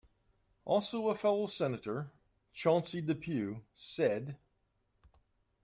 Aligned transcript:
Also 0.65 1.09
a 1.09 1.13
fellow 1.15 1.45
Senator, 1.45 2.09
Chauncey 2.53 3.01
Depew, 3.03 3.61
said. 3.75 4.35